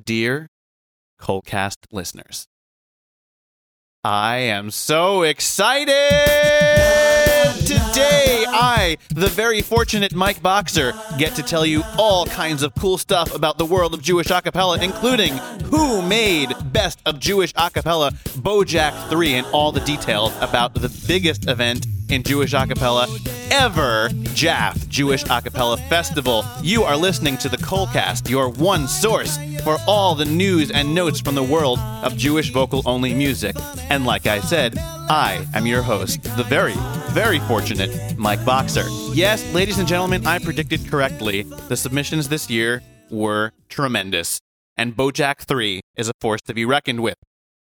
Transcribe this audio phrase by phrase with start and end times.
[0.00, 0.48] dear
[1.20, 2.46] KolCast listeners.
[4.04, 5.92] I am so excited!
[7.60, 12.98] Today, I, the very fortunate Mike Boxer, get to tell you all kinds of cool
[12.98, 15.36] stuff about the world of Jewish acapella, including
[15.66, 21.48] who made Best of Jewish Acapella BOJAC 3 and all the details about the biggest
[21.48, 23.08] event in Jewish acapella
[23.50, 26.44] ever, JAF Jewish Acapella Festival.
[26.62, 31.20] You are listening to the KolCast, your one source for all the news and notes
[31.20, 33.56] from the world of Jewish vocal only music.
[33.88, 36.74] And like I said, I am your host, the very,
[37.12, 38.84] very fortunate Mike Boxer.
[39.14, 41.42] Yes, ladies and gentlemen, I predicted correctly.
[41.68, 44.38] The submissions this year were tremendous,
[44.76, 47.16] and BOJAC 3 is a force to be reckoned with.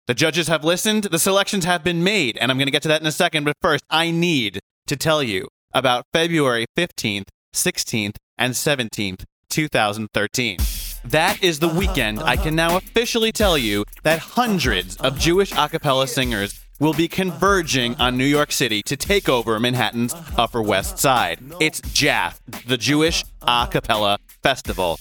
[0.05, 2.89] The judges have listened, the selections have been made, and I'm going to get to
[2.89, 8.17] that in a second, but first, I need to tell you about February 15th, 16th,
[8.37, 10.59] and 17th, 2013.
[11.05, 15.69] That is the weekend I can now officially tell you that hundreds of Jewish a
[15.69, 20.99] cappella singers will be converging on New York City to take over Manhattan's Upper West
[20.99, 21.39] Side.
[21.61, 24.99] It's JAF, the Jewish A Cappella Festival.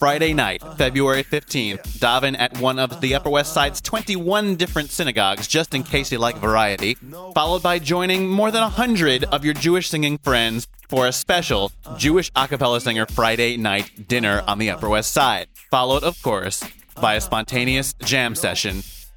[0.00, 5.46] Friday night, February 15th, daven at one of the Upper West Side's 21 different synagogues,
[5.46, 6.94] just in case you like variety,
[7.34, 12.30] followed by joining more than 100 of your Jewish singing friends for a special Jewish
[12.34, 16.64] a cappella singer Friday night dinner on the Upper West Side, followed, of course,
[16.98, 18.76] by a spontaneous jam session,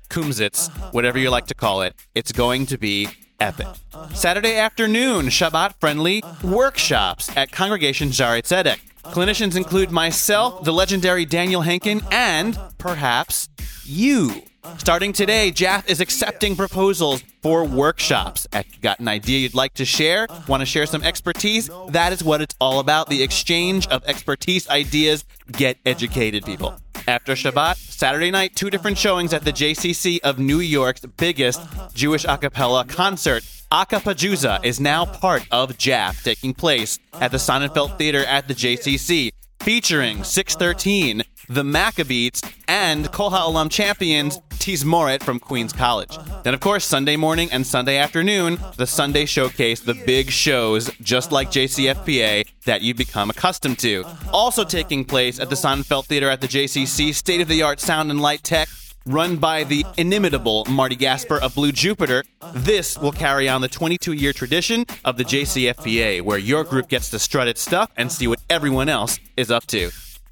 [0.09, 1.95] kumsitz, whatever you like to call it.
[2.14, 3.08] It's going to be
[3.39, 3.67] epic.
[4.14, 8.81] Saturday afternoon, Shabbat friendly workshops at Congregation Shaare Zedek.
[9.05, 13.49] Clinicians include myself, the legendary Daniel Henkin, and perhaps
[13.83, 14.41] you.
[14.77, 18.47] Starting today, JAF is accepting proposals for workshops.
[18.53, 22.13] If you got an idea you'd like to share, want to share some expertise, that
[22.13, 26.73] is what it's all about the exchange of expertise, ideas, get educated, people.
[27.05, 31.61] After Shabbat, Saturday night, two different showings at the JCC of New York's biggest
[31.93, 33.43] Jewish a cappella concert.
[33.73, 39.31] Acappajusa is now part of JAF, taking place at the Sonnenfeld Theater at the JCC,
[39.64, 46.15] featuring 613, the Maccabees, and Kol alum champions Tizmoret from Queens College.
[46.43, 51.31] Then, of course, Sunday morning and Sunday afternoon, the Sunday showcase, the big shows, just
[51.31, 54.05] like JCFPA, that you've become accustomed to.
[54.31, 58.11] Also taking place at the Sonnenfeld Theater at the JCC, state of the art sound
[58.11, 58.69] and light tech,
[59.05, 64.14] run by the inimitable Marty Gasper of Blue Jupiter, this will carry on the 22
[64.14, 68.27] year tradition of the JCFPA, where your group gets to strut its stuff and see
[68.27, 69.92] what everyone else is up to.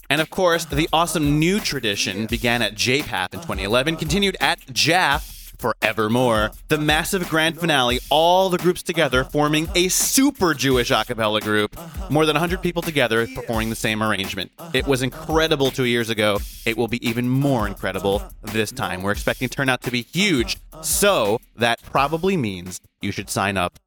[0.09, 5.40] And of course, the awesome new tradition began at JPAP in 2011, continued at JAF
[5.61, 6.51] forevermore.
[6.67, 11.77] The massive grand finale, all the groups together forming a super Jewish a cappella group.
[12.09, 14.51] More than 100 people together performing the same arrangement.
[14.73, 16.39] It was incredible two years ago.
[16.65, 19.03] It will be even more incredible this time.
[19.03, 20.57] We're expecting turnout to be huge.
[20.81, 23.79] So that probably means you should sign up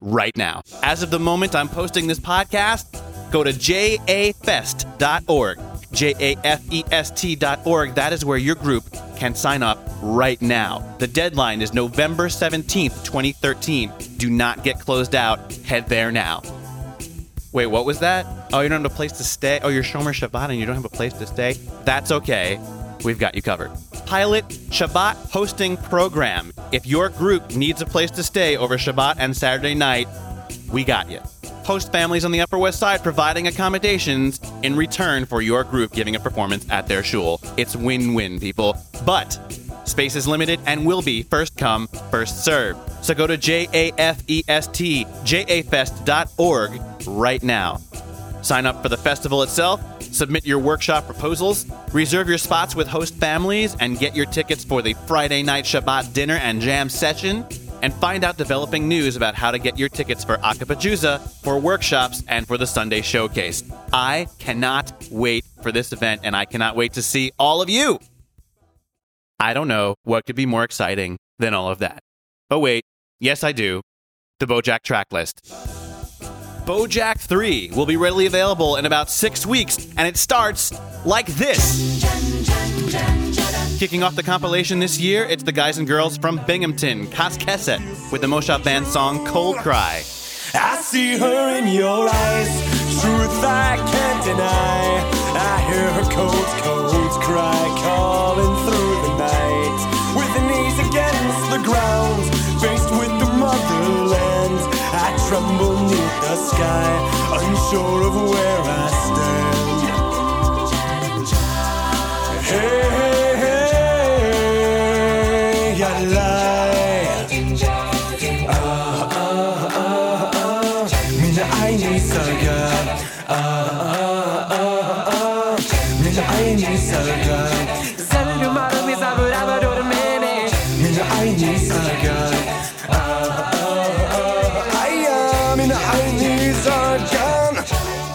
[0.00, 0.62] right now.
[0.82, 5.58] As of the moment I'm posting this podcast, go to jafest.org.
[5.94, 7.94] J A F E S T.org.
[7.94, 8.84] That is where your group
[9.16, 10.96] can sign up right now.
[10.98, 13.92] The deadline is November 17th, 2013.
[14.16, 15.52] Do not get closed out.
[15.64, 16.42] Head there now.
[17.52, 18.26] Wait, what was that?
[18.52, 19.60] Oh, you don't have a place to stay?
[19.62, 21.52] Oh, you're Shomer Shabbat and you don't have a place to stay?
[21.84, 22.58] That's okay.
[23.04, 23.70] We've got you covered.
[24.06, 26.52] Pilot Shabbat hosting program.
[26.72, 30.08] If your group needs a place to stay over Shabbat and Saturday night,
[30.72, 31.20] we got you.
[31.64, 36.16] Host families on the Upper West Side providing accommodations in return for your group giving
[36.16, 37.40] a performance at their shul.
[37.56, 38.76] It's win win, people.
[39.04, 39.38] But
[39.84, 42.76] space is limited and will be first come, first serve.
[43.02, 47.80] So go to J A F E S T, jafest.org right now.
[48.40, 53.14] Sign up for the festival itself, submit your workshop proposals, reserve your spots with host
[53.14, 57.46] families, and get your tickets for the Friday night Shabbat dinner and jam session.
[57.84, 62.24] And find out developing news about how to get your tickets for Acappajusa, for workshops,
[62.26, 63.62] and for the Sunday showcase.
[63.92, 67.98] I cannot wait for this event, and I cannot wait to see all of you.
[69.38, 72.00] I don't know what could be more exciting than all of that.
[72.50, 72.84] Oh, wait.
[73.20, 73.82] Yes, I do.
[74.40, 75.42] The BOJAC track list.
[76.64, 80.72] BOJAC 3 will be readily available in about six weeks, and it starts
[81.04, 82.02] like this.
[83.78, 87.80] Kicking off the compilation this year, it's the guys and girls from Binghamton, Kaskeset,
[88.12, 90.02] with the Moshav Band song Cold Cry.
[90.54, 92.48] I see her in your eyes,
[93.02, 95.10] truth I can't deny.
[95.36, 96.94] I hear her cold, cold
[97.24, 99.80] cry calling through the night.
[100.16, 102.24] With the knees against the ground,
[102.60, 104.60] faced with the motherland,
[104.92, 106.90] I tremble neath the sky,
[107.40, 109.44] unsure of where I stand.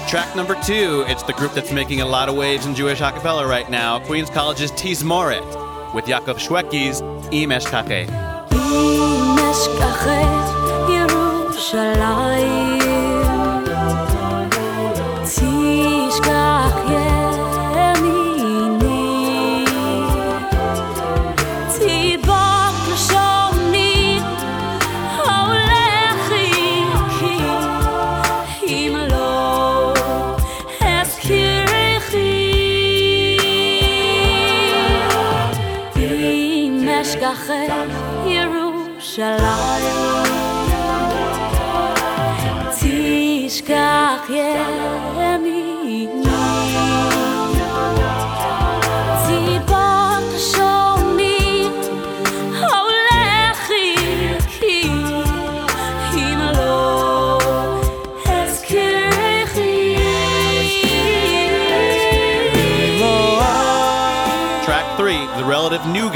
[0.08, 3.48] Track number two, it's the group that's making a lot of waves in Jewish acapella
[3.48, 7.02] right now, Queens College's Tizmoret with Yaakov Shwekey's
[7.32, 8.08] Im Eshkacheh.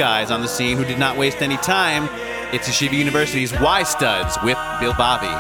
[0.04, 2.10] Guys on the scene who did not waste any time.
[2.52, 5.32] It's Yeshiva University's Y Studs with Bilvavi.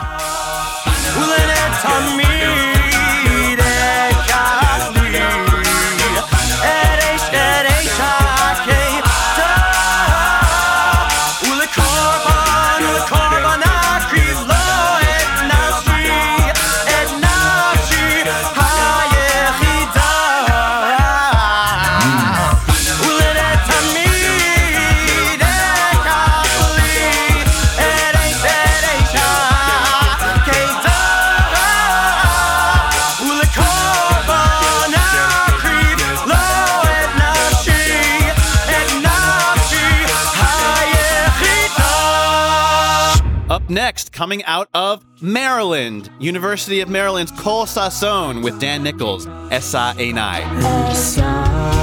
[43.63, 49.93] Up next, coming out of Maryland, University of Maryland's Kol Sasson with Dan Nichols, Esa
[49.95, 51.82] Einai.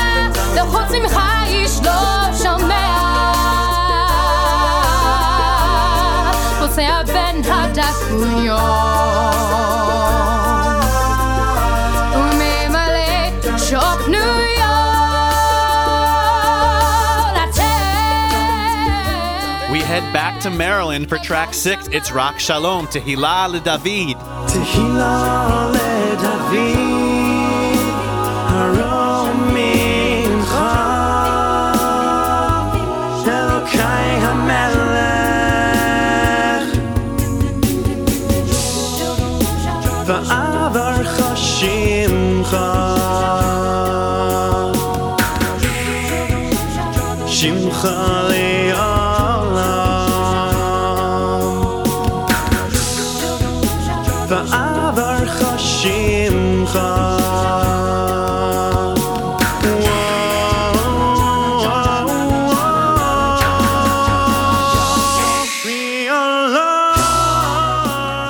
[19.71, 21.87] We head back to Maryland for track six.
[21.87, 24.15] It's Rak Shalom, Tehillah LeDavid.
[24.49, 27.10] Tehillah LeDavid.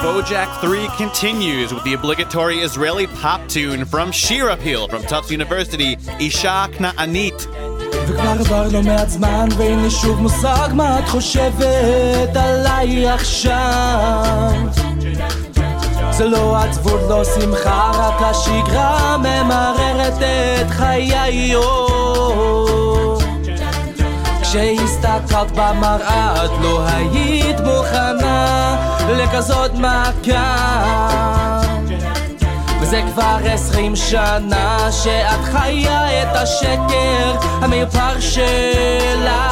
[0.01, 5.98] BOJAC 3 continues with the obligatory Israeli pop tune from Shir Appeal from Tufts University,
[6.19, 7.71] Isha Kna'anit,
[8.08, 14.51] וכבר עבר לא מעט זמן ואין לי שוב מושג מה את חושבת עליי עכשיו?
[16.12, 20.22] זה לא עצבות, לא שמחה, רק השגרה ממררת
[20.62, 21.55] את חיי
[24.41, 28.75] כשהסתכלת במראה את לא היית מוכנה
[29.10, 30.91] לכזאת מכה
[32.91, 39.51] וזה כבר עשרים שנה שאת חיה את השקר המיופר שלה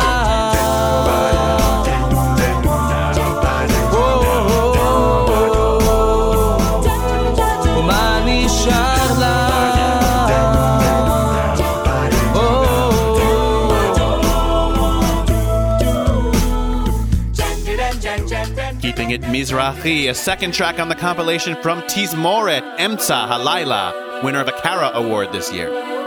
[19.09, 24.47] Keeping it Mizrahi, a second track on the compilation from Tizmoret, Emtsa Halayla, winner of
[24.47, 25.98] a CARA Award this year.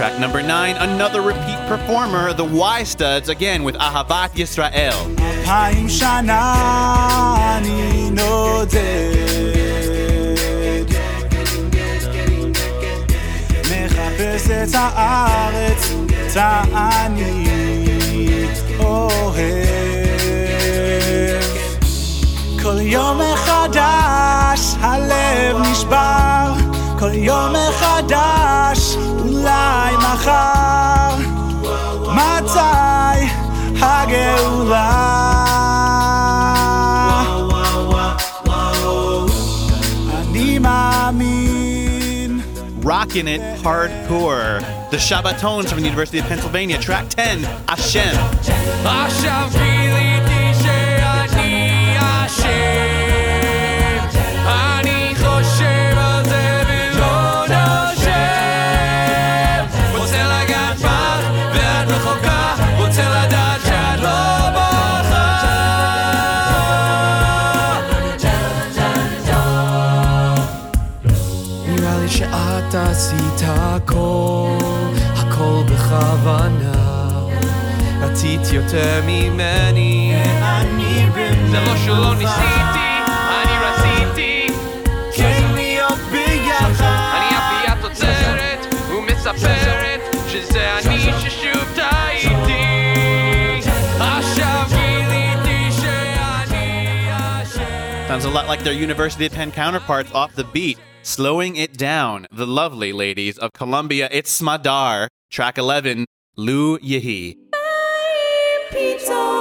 [0.00, 5.16] Track number nine, another repeat performer, the Y Studs, again with Ahavat Yisrael.
[5.46, 6.54] אלפיים שנה
[7.56, 8.80] אני נודד
[13.62, 17.46] מחפש את הארץ, את האני
[18.78, 19.46] אוהב
[22.62, 26.59] כל יום מחדש הלב נשבר
[27.00, 31.14] כל יום מחדש אולי מחר
[32.08, 33.26] מתי
[33.80, 34.92] הגאולה
[40.20, 42.40] אני מאמין
[42.86, 44.60] Rocking it hardcore.
[44.92, 48.14] The Shabbatones from the University of Pennsylvania, track 10, Hashem.
[48.84, 50.09] עכשיו גיליתי שאני
[73.80, 74.58] הכל,
[75.16, 76.72] הכל בכוונה
[78.00, 81.06] רצית יותר ממני אני
[81.50, 82.88] זה לא שלא ניסיתי,
[83.42, 84.46] אני רציתי
[85.16, 86.82] כן להיות ביחד
[87.16, 92.52] אני אפיית עוצרת ומספרת שזה אני ששוב טעיתי
[93.98, 97.08] עכשיו גיליתי שאני
[97.42, 101.77] אשם Sounds a lot like their University of Penn counterparts off the beat, Slowing It
[101.77, 106.05] Down, the lovely ladies of Columbia, it's Smadar, track 11,
[106.35, 107.37] Lou Yehi.
[107.51, 109.40] Bye.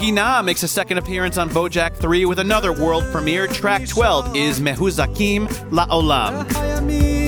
[0.00, 3.46] Manginah makes a second appearance on BOJAC 3 with another world premiere.
[3.46, 7.19] Track 12 is Mehuzakim La Olam.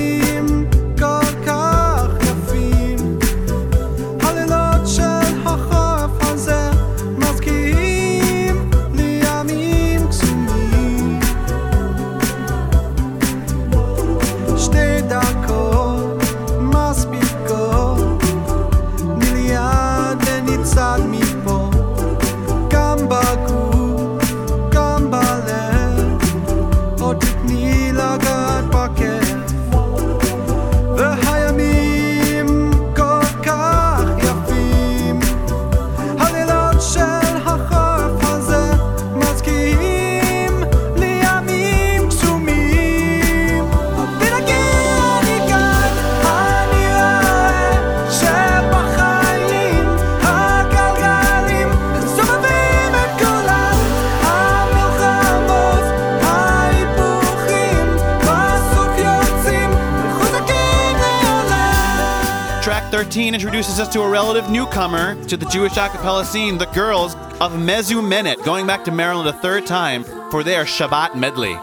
[63.12, 67.14] 13 introduces us to a relative newcomer to the Jewish a cappella scene, the girls
[67.42, 71.54] of Mezumenet, going back to Maryland a third time for their Shabbat medley.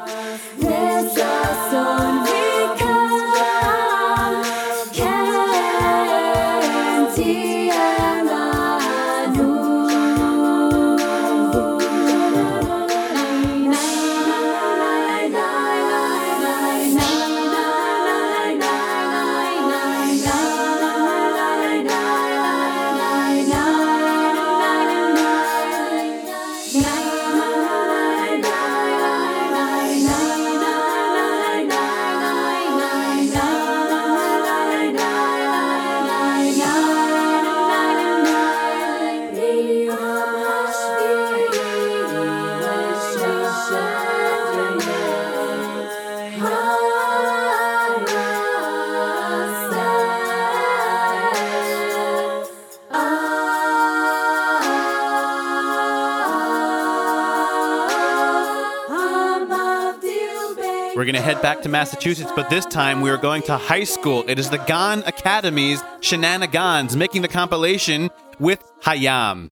[61.42, 64.26] Back to Massachusetts, but this time we are going to high school.
[64.28, 69.50] It is the Gann Academy's Shenanigans making the compilation with Hayam.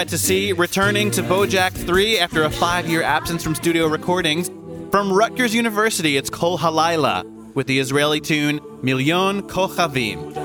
[0.00, 4.48] Glad to see returning to BOJAC 3 after a five year absence from studio recordings.
[4.90, 10.39] From Rutgers University, it's Kol Halayla with the Israeli tune Milyon Kochavim.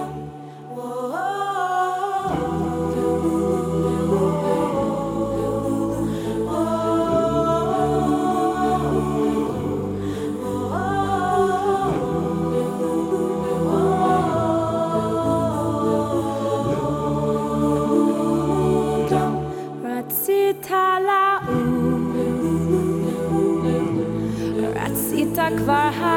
[25.54, 26.13] כבר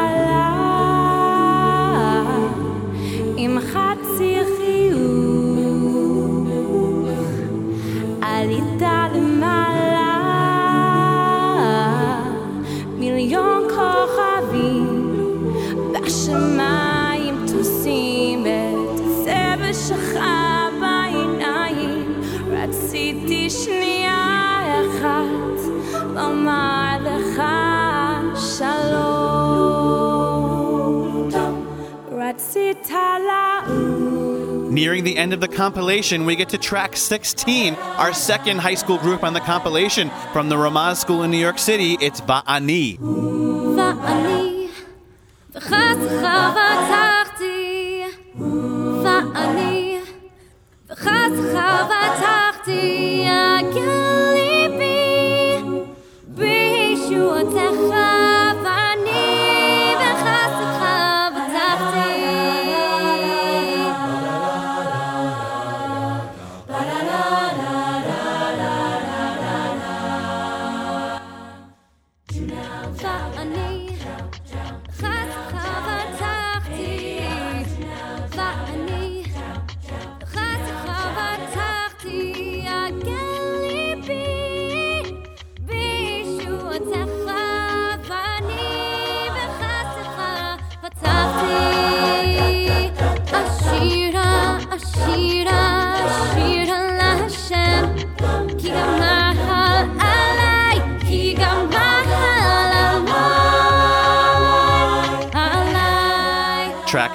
[35.18, 39.32] end of the compilation, we get to track 16, our second high school group on
[39.34, 41.98] the compilation from the Ramaz School in New York City.
[42.00, 42.98] It's Ba'ani.
[42.98, 44.48] Ba'ani.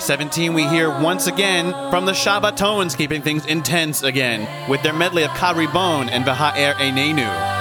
[0.03, 5.23] 17, we hear once again from the Shabbatones, keeping things intense again, with their medley
[5.23, 7.52] of Karibon and Baha'er Einenu.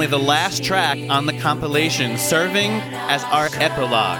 [0.00, 2.70] And the last track on the compilation, serving
[3.10, 4.18] as our epilogue.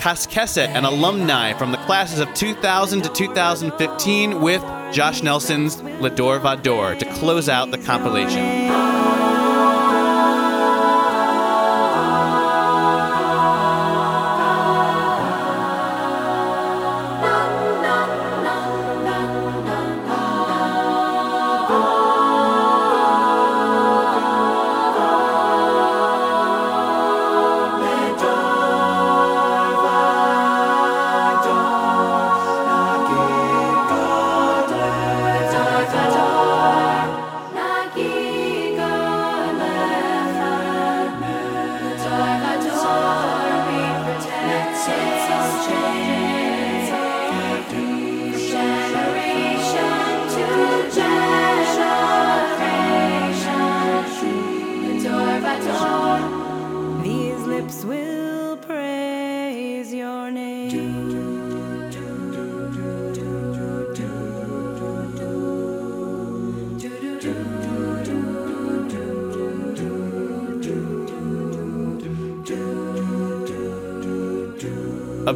[0.00, 4.62] Kaskeset, an alumni from the classes of 2000 to 2015, with
[4.92, 8.95] Josh Nelson's Lador Vador to close out the compilation.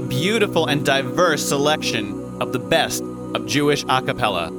[0.09, 4.51] Beautiful and diverse selection of the best of Jewish a cappella.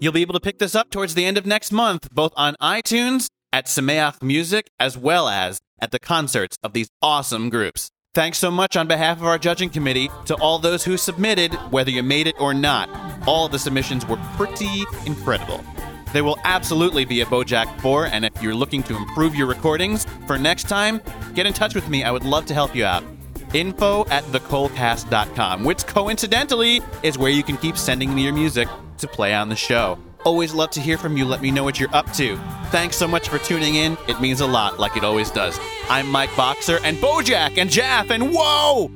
[0.00, 2.54] You'll be able to pick this up towards the end of next month, both on
[2.60, 7.90] iTunes, at Sameach Music, as well as at the concerts of these awesome groups.
[8.14, 11.90] Thanks so much on behalf of our judging committee to all those who submitted, whether
[11.90, 12.88] you made it or not.
[13.26, 15.64] All of the submissions were pretty incredible.
[16.12, 20.06] There will absolutely be a BOJAC 4, and if you're looking to improve your recordings
[20.26, 21.00] for next time,
[21.34, 22.02] get in touch with me.
[22.02, 23.04] I would love to help you out.
[23.54, 29.08] Info at thekolcast.com, which coincidentally is where you can keep sending me your music to
[29.08, 29.98] play on the show.
[30.24, 31.24] Always love to hear from you.
[31.24, 32.36] Let me know what you're up to.
[32.66, 33.96] Thanks so much for tuning in.
[34.08, 35.58] It means a lot, like it always does.
[35.88, 38.90] I'm Mike Boxer, and BOJAC, and JAF, and whoa!